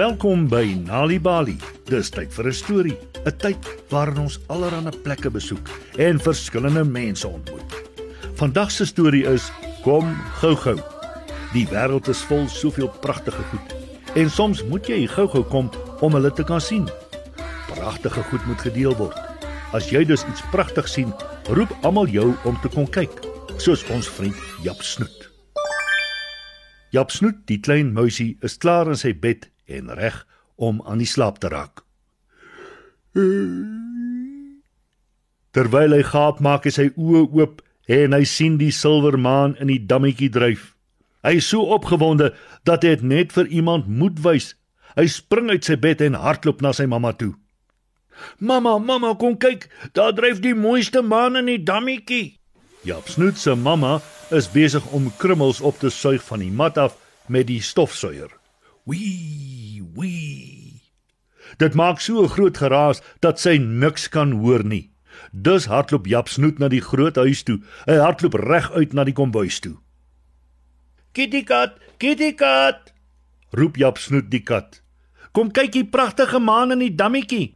[0.00, 1.58] Welkom by Nali Bali.
[1.84, 3.60] Dis tyd vir 'n storie, 'n tyd
[3.90, 5.68] waarin ons allerlei plekke besoek
[5.98, 7.74] en verskillende mense ontmoet.
[8.34, 9.52] Vandag se storie is
[9.82, 10.78] Kom gou-gou.
[11.52, 13.74] Die wêreld is vol soveel pragtige goed
[14.14, 16.88] en soms moet jy gou-gou kom om hulle te kan sien.
[17.68, 19.20] Pragtige goed moet gedeel word.
[19.72, 21.12] As jy dus iets pragtig sien,
[21.48, 23.20] roep almal jou om te kom kyk,
[23.58, 25.28] soos ons vriend Jap Snoet.
[26.90, 31.08] Jap Snoet, die klein muisie, is klaar in sy bed en reg om aan die
[31.08, 31.84] slaap te raak.
[35.50, 39.80] Terwyl hy gaap, maak hy sy oë oop en hy sien die silwermaan in die
[39.82, 40.74] dammetjie dryf.
[41.26, 42.30] Hy is so opgewonde
[42.68, 44.54] dat hy net vir iemand moet wys.
[44.96, 47.34] Hy spring uit sy bed en hardloop na sy mamma toe.
[48.38, 52.38] "Mamma, mamma, kom kyk, daar dryf die mooiste maan in die dammetjie."
[52.84, 56.96] Jap Snoet se mamma is besig om krummels op te suig van die mat af
[57.28, 58.39] met die stofsuier.
[58.90, 60.82] Wee, wee.
[61.56, 64.90] Dit maak so 'n groot geraas dat sy niks kan hoor nie.
[65.32, 67.60] Dus hardloop Jap Snoet na die groot huis toe.
[67.86, 69.76] Hy hardloop reg uit na die kombuis toe.
[71.12, 72.92] Kitty kat, kitty kat,
[73.50, 74.82] roep Jap Snoet die kat.
[75.32, 77.54] Kom kyk hier pragtige maan in die dammetjie.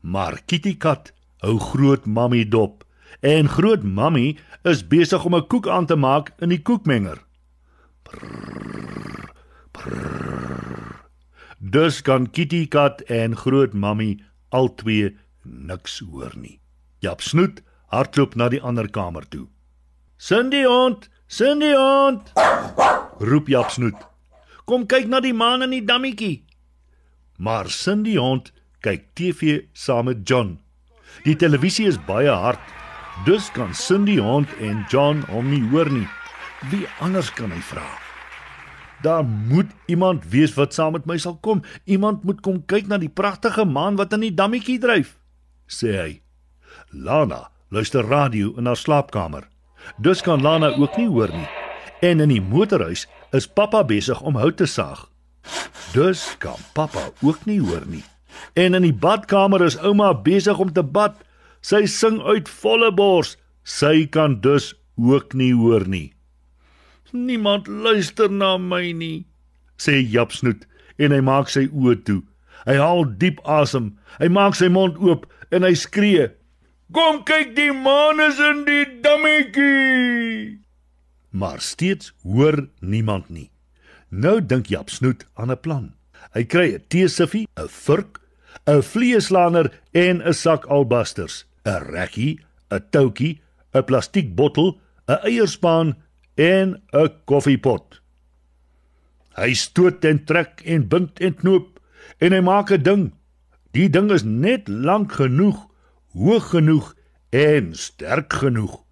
[0.00, 2.84] Maar kitty kat hou groot mammie dop
[3.20, 7.24] en groot mammie is besig om 'n koek aan te maak in die koekmenger.
[8.02, 9.32] Prrr,
[9.72, 10.33] prrr.
[11.64, 14.20] Dus kan Kitty Kat en groot mammie
[14.52, 16.60] albei niks hoor nie.
[17.00, 17.62] Jap snoet
[17.92, 19.46] hardloop na die ander kamer toe.
[20.16, 22.32] Cindy hond, Cindy hond.
[23.20, 23.96] Roep Jap snoet.
[24.68, 26.44] Kom kyk na die maan in die dammetjie.
[27.38, 28.52] Maar Cindy hond
[28.84, 30.58] kyk TV saam met John.
[31.24, 32.60] Die televisie is baie hard
[33.22, 36.08] Dus kan Cindy Hond en John hom nie hoor nie.
[36.70, 38.03] Wie anders kan hy vra?
[39.04, 41.60] Daar moet iemand wees wat saam met my sal kom.
[41.84, 45.18] Iemand moet kom kyk na die pragtige maan wat in die dammetjie dryf,
[45.68, 46.12] sê hy.
[46.88, 49.44] Lana luister radio in haar slaapkamer.
[50.00, 51.48] Dus kan Lana ook nie hoor nie.
[52.00, 53.04] En in die motorhuis
[53.36, 55.04] is pappa besig om hout te saag.
[55.92, 58.04] Dus kan pappa ook nie hoor nie.
[58.56, 61.20] En in die badkamer is ouma besig om te bad.
[61.60, 63.36] Sy sing uit volle bors.
[63.64, 66.13] Sy kan dus ook nie hoor nie.
[67.14, 69.24] Niemand luister na my nie,
[69.78, 70.64] sê Japsnoet
[70.98, 72.24] en hy maak sy oë toe.
[72.66, 73.92] Hy haal diep asem.
[74.18, 76.32] Hy maak sy mond oop en hy skree:
[76.90, 80.58] "Kom kyk, die maan is in die dammetjie!"
[81.30, 83.50] Maar steeds hoor niemand nie.
[84.10, 85.94] Nou dink Japsnoet aan 'n plan.
[86.34, 88.18] Hy kry 'n teesiffie, 'n vurk,
[88.66, 91.44] 'n vleeslaner en 'n sak albasters.
[91.64, 93.40] 'n rekkie, 'n toutjie,
[93.72, 95.94] 'n plastiekbottel, 'n eierspaan
[96.34, 98.00] en 'n koffiepot.
[99.34, 101.80] Hy stoot en trek en bind en knoop
[102.18, 103.12] en hy maak 'n ding.
[103.72, 105.66] Die ding is net lank genoeg,
[106.14, 106.94] hoog genoeg
[107.30, 108.84] en sterk genoeg.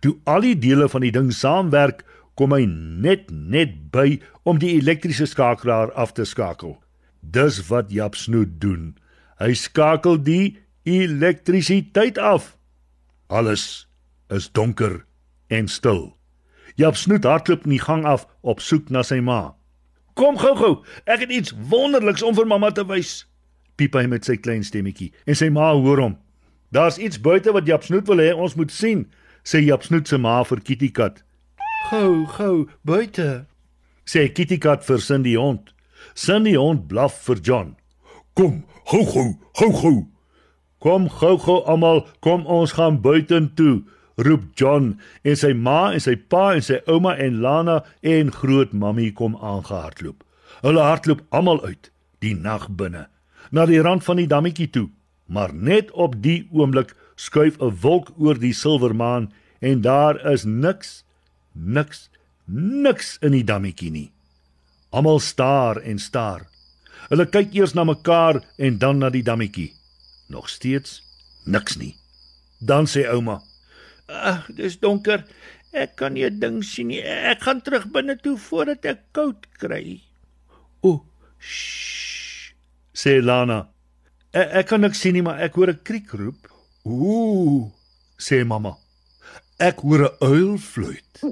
[0.00, 2.04] Toe al die dele van die ding saamwerk,
[2.34, 6.78] kom hy net net by om die elektriese skakelaar af te skakel.
[7.20, 8.96] Dis wat Jap Snoet doen.
[9.38, 12.56] Hy skakel die elektrisiteit af.
[13.28, 13.86] Alles
[14.30, 15.04] is donker
[15.48, 16.16] en stil.
[16.80, 19.54] Jap snoet hardloop in die gang af op soek na sy ma.
[20.18, 23.22] Kom gou-gou, ek het iets wonderliks om vir mamma te wys.
[23.80, 26.16] Piep hy met sy klein stemmetjie en sy ma hoor hom.
[26.72, 29.06] Daar's iets buite wat Jap snoet wil hê ons moet sien,
[29.44, 31.22] sê Jap snoet se ma vir Kitty Kat.
[31.90, 33.44] Gou, gou, buite.
[34.08, 35.74] Sê Kitty Kat vir Cindy hond.
[36.14, 37.74] Cindy hond blaf vir John.
[38.36, 40.06] Kom, gou-gou, gou-gou.
[40.82, 43.82] Kom gou-gou almal, kom ons gaan buitentoe,
[44.26, 48.72] roep John en sy ma en sy pa en sy ouma en Lana en groot
[48.72, 50.22] mammie kom aangehardloop.
[50.62, 51.90] Hulle hardloop almal uit,
[52.22, 53.08] die nag binne,
[53.50, 54.88] na die rand van die dammetjie toe.
[55.26, 61.04] Maar net op die oomblik skuif 'n wolk oor die silwermaan en daar is niks,
[61.52, 62.10] niks,
[62.46, 64.12] niks in die dammetjie nie.
[64.90, 66.46] Almal staar en staar.
[67.08, 69.72] Hulle kyk eers na mekaar en dan na die dammetjie.
[70.28, 71.02] Nog steeds
[71.44, 71.96] niks nie.
[72.60, 73.42] Dan sê ouma:
[74.08, 75.24] "Ag, dis donker.
[75.72, 77.02] Ek kan nie 'n ding sien nie.
[77.02, 80.00] Ek gaan terug binne toe voordat ek koud kry."
[80.82, 81.04] "O,
[81.38, 82.52] shh,"
[82.94, 83.68] sê Lana.
[84.32, 86.50] Ek, "Ek kan niks sien nie, maar ek hoor 'n kriek roep."
[86.84, 87.72] "Ooh,"
[88.18, 88.76] sê mamma.
[89.58, 91.22] "Ek hoor 'n uil fluit."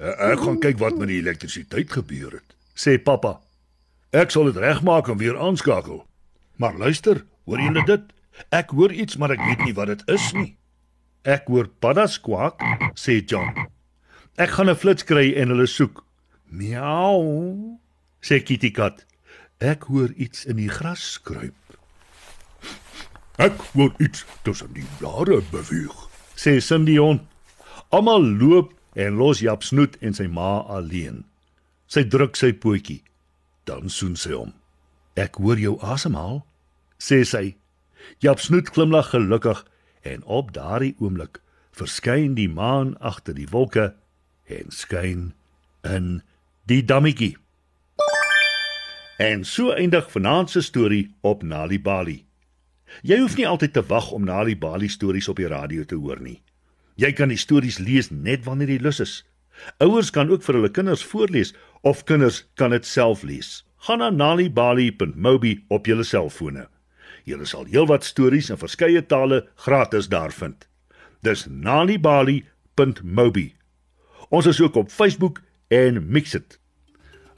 [0.00, 3.40] "Ek gaan kyk wat met die elektrisiteit gebeur het," sê pappa.
[4.12, 6.06] "Ek sal dit regmaak en weer aanskakel."
[6.56, 8.02] Maar luister, Hoor julle dit?
[8.54, 10.52] Ek hoor iets, maar ek weet nie wat dit is nie.
[11.24, 12.62] Ek hoor paddas kwak,
[12.96, 13.52] sê John.
[14.40, 16.00] Ek gaan 'n flits kry en hulle soek.
[16.48, 17.78] Miau,
[18.22, 19.04] sê Kitty Kat.
[19.60, 21.54] Ek hoor iets in die gras kruip.
[23.36, 27.20] Ek hoor iets tussen die blare beweeg, sê Cindy hond.
[27.92, 31.24] Almal loop en los Jap snoet en sy ma alleen.
[31.86, 33.02] Sy druk sy pootjie.
[33.66, 34.54] Dan soen sy hom.
[35.16, 36.46] Ek hoor jou asemhaal,
[36.98, 37.56] sê sy.
[38.20, 39.64] Jap snoet glimlag gelukkig
[40.02, 41.40] en op daardie oomblik
[41.76, 43.92] verskyn die maan agter die wolke
[44.50, 45.30] en skyn
[45.86, 46.20] in
[46.68, 47.36] die dammetjie.
[49.20, 52.24] En so eindig vanaand se storie op Nali Bali.
[53.06, 56.20] Jy hoef nie altyd te wag om Nali Bali stories op die radio te hoor
[56.20, 56.40] nie.
[56.96, 59.14] Jy kan die stories lees net wanneer jy lus is.
[59.80, 61.54] Ouers kan ook vir hulle kinders voorlees
[61.86, 63.60] of kinders kan dit self lees.
[63.86, 66.66] Gaan na nalibali.mobi op jou selfone.
[67.24, 70.66] Jy sal heelwat stories in verskeie tale gratis daar vind.
[71.22, 73.46] Dis nalibali.mobi.
[74.30, 76.58] Ons is ook op Facebook en Mixit.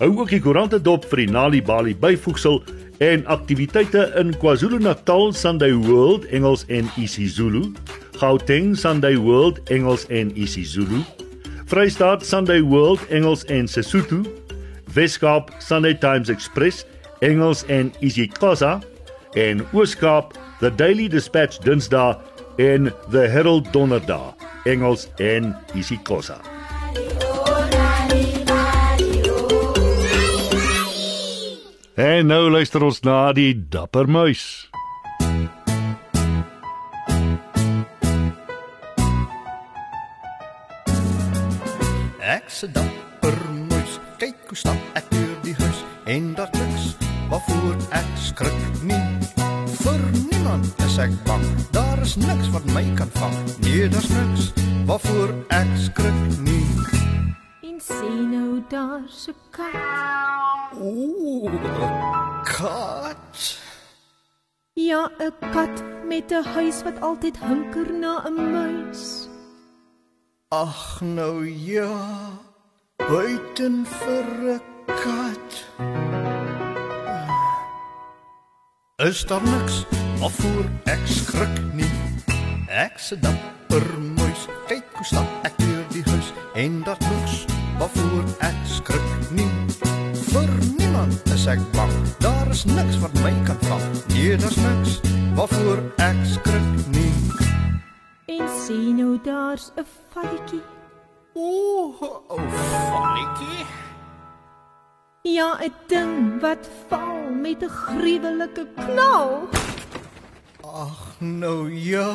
[0.02, 2.62] Hou ook die koerante dop vir die Nali Bali byvoegsel
[3.02, 7.68] en aktiwiteite in KwaZulu-Natal Sunday World Engels en isiZulu,
[8.18, 11.02] Gauteng Sunday World Engels en isiZulu,
[11.70, 14.22] Vrystaat Sunday World Engels en Sesotho,
[14.94, 16.84] Weskaap Sunday Times Express
[17.20, 18.80] Engels en isiXhosa
[19.34, 22.16] en Ooskaap The Daily Dispatch Dinsdae
[22.56, 24.34] en The Herald Donderdag
[24.64, 26.40] Engels en isiXhosa.
[31.94, 34.44] En nou luister ons na die dapper muis.
[42.22, 43.36] Ek se dapper
[43.68, 49.06] muis, kyk hoe stap ek deur die huis en daar niks waarvoor ek skrik nie.
[49.80, 51.44] Vir niemand is ek bang.
[51.72, 53.36] Daar is niks wat my kan vang.
[53.64, 54.50] Nee, daar's niks
[54.88, 56.68] waarvoor ek skrik nie.
[57.64, 59.80] En sien nou daar se kat.
[60.76, 61.48] Ooh,
[62.44, 63.40] kat.
[64.76, 69.28] Ja, 'n kat met 'n huis wat altyd hunker na 'n muis.
[70.48, 71.96] Ag nou ja.
[72.96, 76.11] Buiten vir 'n kat.
[79.02, 79.84] Is daar niks
[80.18, 81.90] waarvoor ek skrik nie?
[82.70, 87.40] Ek se dapper muis, kyk hoe stap ek deur die huis en daar niks
[87.80, 89.48] waarvoor ek skrik nie
[90.28, 91.90] vir niemand is ek bang.
[92.22, 93.82] Daar is niks wat my kan vang.
[94.14, 95.00] Nee, daar's niks
[95.34, 97.10] waarvoor ek skrik nie.
[98.38, 100.62] En sien nou daar's 'n valletjie.
[101.34, 101.90] Ooh,
[102.38, 103.66] 'n valletjie.
[105.24, 109.48] Ja, 'n ding wat val met 'n gruwelike knal.
[110.60, 112.10] Ag nou ja.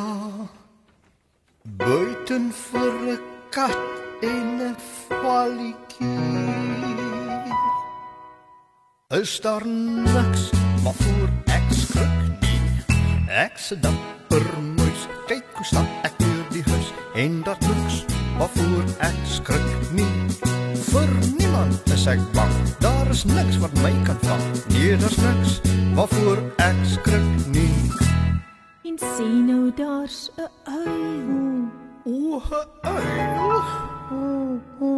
[1.62, 3.20] Buiten vir 'n
[3.50, 3.78] kat
[4.20, 4.76] en 'n
[5.08, 6.18] valletjie.
[9.08, 10.50] Is daar niks
[10.84, 12.60] waarvoor ek skrik nie?
[13.28, 14.46] Ek se dapper
[14.76, 18.04] muis, kyk hoe stap ek deur die huis en daar niks
[18.38, 20.28] waarvoor ek skrik nie.
[20.92, 21.08] Vir
[21.38, 22.87] niemand is ek bang.
[23.08, 24.42] Daar is niks wat my kan vang.
[24.68, 25.60] Nee, daar's niks
[25.94, 27.92] waarvoor ek skrik nie.
[28.84, 31.68] En sien nou daar's 'n uil.
[32.04, 33.62] O, 'n uil.
[34.12, 34.92] O, o.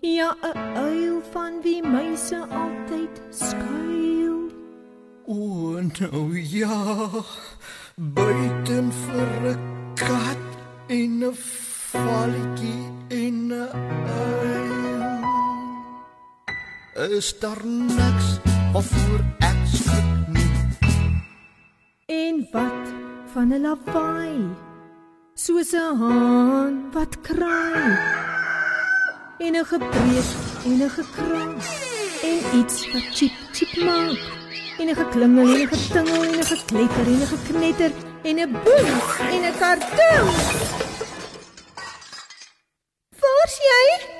[0.00, 4.48] Ja, 'n uil van wie muise altyd skuil.
[5.26, 5.36] O,
[6.00, 7.08] nou ja.
[7.94, 9.58] Buiten vir 'n
[9.94, 10.44] kat
[10.86, 11.34] en 'n
[11.92, 12.81] valletjie
[17.10, 18.26] Is daar niks
[18.72, 20.50] waarvoor ek skrik nie?
[22.06, 22.84] En wat
[23.32, 24.54] van 'n lawaai?
[25.34, 27.98] Soos 'n haan wat kraai
[29.38, 30.30] en 'n gebreek
[30.64, 31.58] en 'n gekraak
[32.28, 34.18] en iets wat chip chip maak
[34.78, 37.92] en 'n geklingel en 'n getingel en 'n gekletter en 'n geknetter
[38.28, 38.90] en 'n boem
[39.34, 40.34] en 'n kartoon.
[43.20, 44.12] Waar's jy?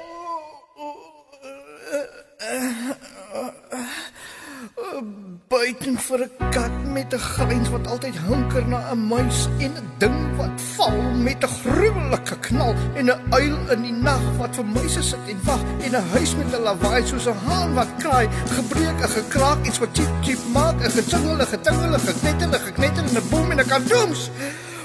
[5.82, 9.90] Buiten vir 'n kat met 'n grens wat altyd hunker na 'n muis en 'n
[9.98, 14.64] ding wat val met 'n gruwelike knal en 'n uil in die nag wat vir
[14.64, 18.28] muise sit en wag en 'n huis met 'n lawaai soos 'n haan wat kraai,
[18.56, 23.28] gebreek, 'n gekraak, iets wat chip chip maak, 'n 'n geknetter, 'n geknetter en 'n
[23.30, 24.30] boom en 'n kantooms.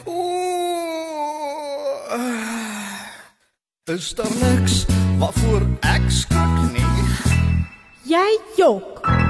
[0.05, 0.27] Ooh.
[3.85, 4.85] Is daar niks
[5.17, 6.85] waarvoor ek skrik nie?
[8.03, 9.26] Jy jok.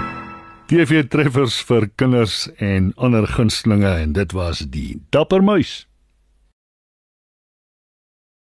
[0.68, 5.86] TV treffers vir kinders en ander gunstlinge en dit was die Dapper Muis.